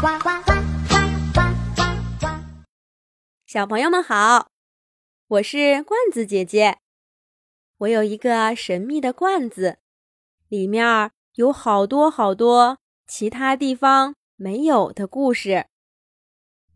[0.00, 0.52] 呱呱呱
[0.88, 0.96] 呱
[1.34, 1.40] 呱
[1.74, 1.80] 呱
[2.20, 2.26] 呱！
[3.44, 4.48] 小朋友们好，
[5.28, 6.78] 我是罐子姐姐。
[7.76, 9.76] 我有一个神秘的罐子，
[10.48, 15.66] 里面有好多好多其他地方没有的故事。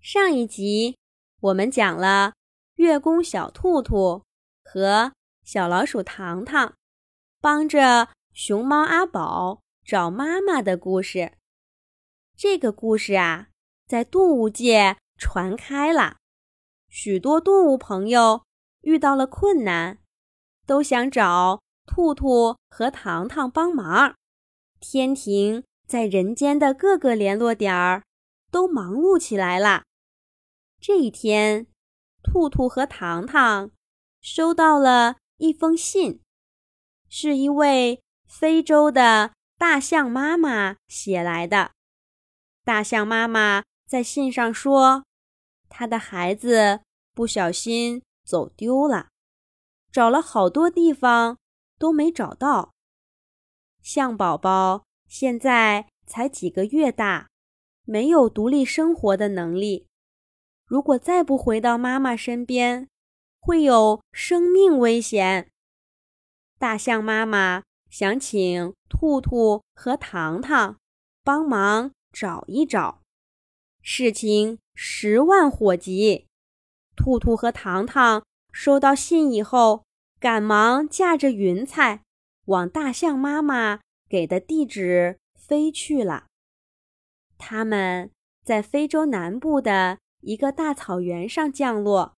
[0.00, 0.96] 上一集
[1.40, 2.32] 我们讲了
[2.76, 4.24] 月宫小兔兔
[4.64, 5.12] 和
[5.44, 6.72] 小老鼠糖糖
[7.38, 11.32] 帮着熊猫阿宝找妈妈的故事。
[12.42, 13.48] 这个故事啊，
[13.86, 16.16] 在动物界传开了，
[16.88, 18.46] 许多动物朋友
[18.80, 19.98] 遇到了困难，
[20.66, 24.14] 都想找兔兔和糖糖帮忙。
[24.80, 28.04] 天庭在人间的各个联络点儿
[28.50, 29.82] 都忙碌起来了。
[30.80, 31.66] 这一天，
[32.22, 33.70] 兔兔和糖糖
[34.22, 36.22] 收到了一封信，
[37.06, 41.72] 是一位非洲的大象妈妈写来的。
[42.70, 45.04] 大象妈妈在信上说，
[45.68, 49.08] 她的孩子不小心走丢了，
[49.90, 51.36] 找了好多地方
[51.80, 52.70] 都没找到。
[53.82, 57.28] 象宝宝现在才几个月大，
[57.82, 59.88] 没有独立生活的能力。
[60.64, 62.88] 如果再不回到妈妈身边，
[63.40, 65.50] 会有生命危险。
[66.56, 70.78] 大象妈妈想请兔兔和糖糖
[71.24, 73.00] 帮忙找一找。
[73.82, 76.26] 事情十万火急，
[76.96, 79.84] 兔兔和糖糖收到信以后，
[80.18, 82.02] 赶忙驾着云彩
[82.46, 86.26] 往大象妈妈给的地址飞去了。
[87.38, 88.10] 他们
[88.44, 89.98] 在非洲南部的。
[90.22, 92.14] 一个大草原上降落，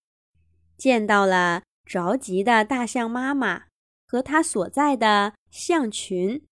[0.77, 3.67] 见到了着急的大象妈妈
[4.09, 6.45] 和她所在的象群。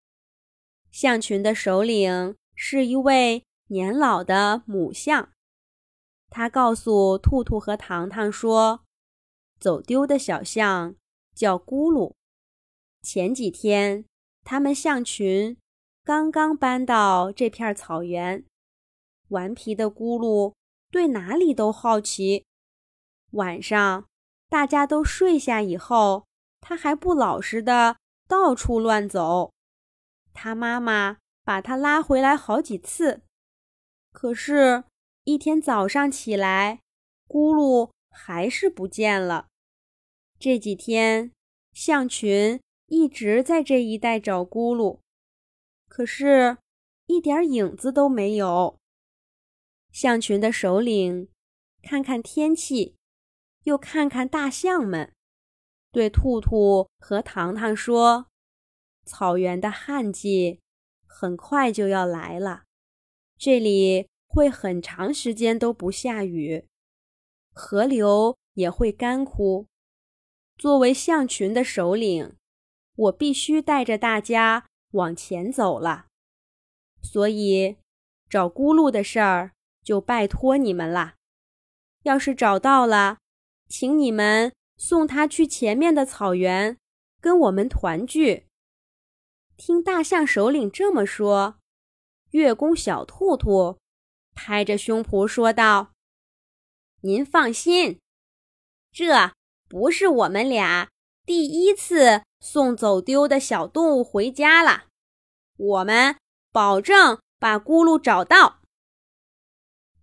[0.92, 5.30] 象群的首领是一位年老的母象，
[6.28, 8.82] 他告诉兔兔和糖糖说
[9.58, 10.94] ：“走丢的小象
[11.34, 12.12] 叫咕噜。
[13.00, 14.04] 前几天，
[14.44, 15.56] 他们象群
[16.04, 18.44] 刚刚搬到这片草原，
[19.28, 20.52] 顽皮的咕噜。”
[20.92, 22.44] 对哪里都好奇。
[23.30, 24.04] 晚上，
[24.50, 26.26] 大家都睡下以后，
[26.60, 27.96] 他还不老实的
[28.28, 29.50] 到处乱走。
[30.34, 33.22] 他妈妈把他拉回来好几次，
[34.12, 34.84] 可是，
[35.24, 36.80] 一天早上起来，
[37.28, 39.48] 咕噜还是不见了。
[40.38, 41.32] 这几天，
[41.72, 45.00] 象群一直在这一带找咕噜，
[45.88, 46.58] 可是，
[47.06, 48.78] 一点影子都没有。
[49.92, 51.28] 象群的首领
[51.82, 52.94] 看看天气，
[53.64, 55.12] 又看看大象们，
[55.90, 58.28] 对兔兔和糖糖说
[59.04, 60.60] ：“草原的旱季
[61.12, 62.62] 很快就要来了，
[63.36, 66.64] 这里会很长时间都不下雨，
[67.52, 69.66] 河流也会干枯。
[70.56, 72.36] 作为象群的首领，
[72.94, 76.06] 我必须带着大家往前走了。
[77.02, 77.76] 所以，
[78.28, 81.14] 找咕噜的事儿。”就拜托你们了。
[82.02, 83.18] 要是找到了，
[83.66, 86.76] 请你们送他去前面的草原，
[87.18, 88.46] 跟我们团聚。
[89.62, 91.58] 听大象首领这么说，
[92.30, 93.78] 月宫小兔兔
[94.34, 95.92] 拍着胸脯说道
[97.04, 98.00] ：“您放心，
[98.90, 99.34] 这
[99.68, 100.88] 不是我们俩
[101.26, 104.86] 第一次送走丢的小动物回家了。
[105.58, 106.16] 我们
[106.50, 108.62] 保证把咕噜找到。”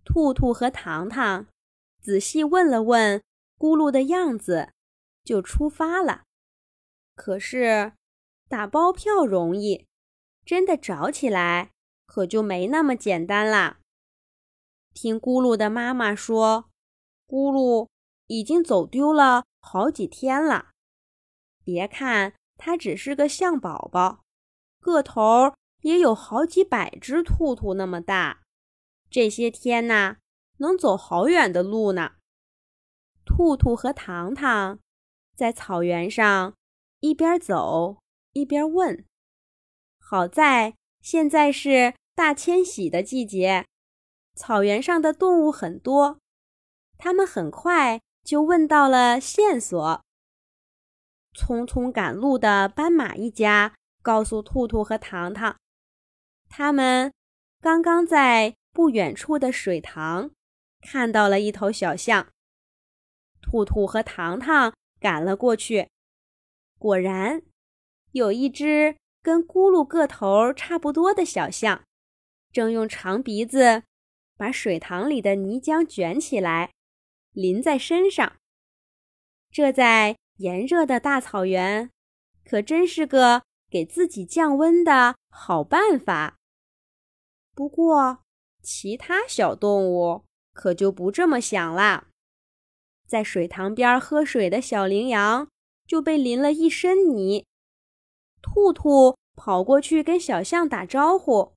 [0.06, 1.48] 兔兔和糖糖
[2.00, 3.20] 仔细问了问
[3.58, 4.72] 咕噜的样子，
[5.24, 6.22] 就出发了。
[7.16, 7.94] 可是
[8.48, 9.86] 打包票容易，
[10.44, 11.70] 真的找起来
[12.06, 13.80] 可就没那么简单啦。
[14.94, 16.70] 听咕噜的妈妈说，
[17.26, 17.88] 咕噜
[18.26, 20.70] 已经走丢了好几天了。
[21.62, 24.24] 别看它只是个象宝宝，
[24.80, 28.42] 个头也有好几百只兔兔那么大。
[29.10, 30.16] 这些天呐，
[30.56, 32.12] 能走好远的路呢。
[33.26, 34.78] 兔兔和糖糖
[35.36, 36.54] 在草原上
[37.00, 37.98] 一边走
[38.38, 39.04] 一边问
[39.98, 43.66] ：“好在现在是大迁徙的季节，
[44.34, 46.20] 草原上的动物很多。”
[46.96, 50.02] 他们很快就问到了线索。
[51.34, 55.56] 匆匆赶路的斑马一家告诉兔兔和糖糖，
[56.48, 57.12] 他们
[57.60, 58.54] 刚刚在。
[58.70, 60.30] 不远处的水塘，
[60.82, 62.28] 看到了一头小象。
[63.42, 65.88] 兔兔和糖糖赶了过去，
[66.78, 67.42] 果然
[68.12, 71.84] 有一只跟咕噜个头差不多的小象，
[72.52, 73.82] 正用长鼻子
[74.36, 76.70] 把水塘里的泥浆卷起来，
[77.32, 78.36] 淋在身上。
[79.50, 81.90] 这在炎热的大草原，
[82.44, 86.36] 可真是个给自己降温的好办法。
[87.54, 88.20] 不过，
[88.62, 92.08] 其他小动物可就不这么想啦。
[93.06, 95.48] 在水塘边喝水的小羚羊
[95.86, 97.46] 就被淋了一身泥，
[98.40, 101.52] 兔兔跑过去跟小象打招呼，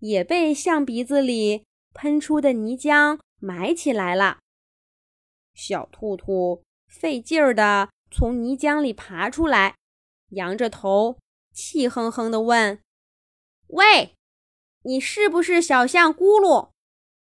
[0.00, 1.64] 也被象鼻子里
[1.94, 4.38] 喷出的泥浆埋起来了。
[5.54, 9.76] 小兔兔费劲儿地从泥浆里爬出来，
[10.30, 11.18] 仰着头，
[11.52, 12.80] 气哼哼地问
[13.68, 14.14] ：“喂，
[14.84, 16.70] 你是不是小象咕噜？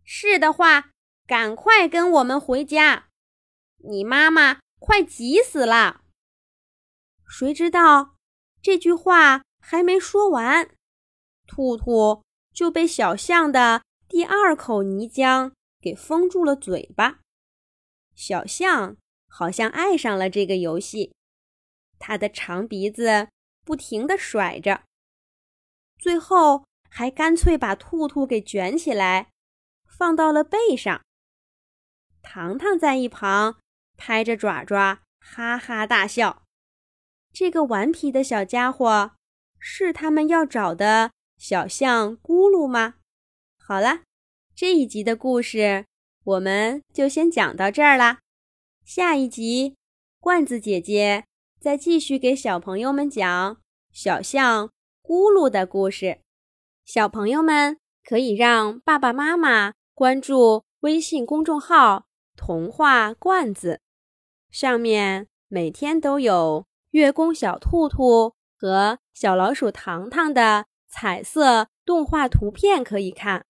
[0.03, 0.91] 是的话，
[1.25, 3.07] 赶快跟我们回家。”
[3.81, 6.01] 你妈妈快急死了！
[7.25, 8.17] 谁知道
[8.61, 10.69] 这句话还没说完，
[11.47, 12.23] 兔兔
[12.53, 17.19] 就被小象的第二口泥浆给封住了嘴巴。
[18.15, 18.97] 小象
[19.27, 21.13] 好像爱上了这个游戏，
[21.97, 23.29] 它的长鼻子
[23.65, 24.83] 不停地甩着，
[25.97, 29.29] 最后还干脆把兔兔给卷起来，
[29.87, 31.01] 放到了背上。
[32.21, 33.57] 糖糖在一旁。
[34.01, 36.43] 拍着爪爪，哈哈大笑。
[37.33, 39.11] 这个顽皮的小家伙
[39.59, 42.95] 是他们要找的小象咕噜吗？
[43.57, 44.01] 好了，
[44.55, 45.85] 这一集的故事
[46.23, 48.19] 我们就先讲到这儿啦。
[48.83, 49.75] 下一集，
[50.19, 51.25] 罐子姐姐
[51.59, 53.61] 再继续给小朋友们讲
[53.91, 54.69] 小象
[55.03, 56.19] 咕噜的故事。
[56.83, 63.79] 小朋友们可以让爸爸妈妈关注微信公众号“童话罐子”。
[64.49, 73.45] 上面每天都有月宫小兔兔和小老鼠糖糖的彩色动画图片可以看，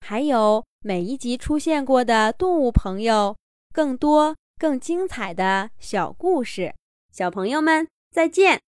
[0.00, 3.36] 还有每一集出现过的动物朋友
[3.72, 6.74] 更多更精彩的小故事。
[7.10, 8.60] 小朋友们再见。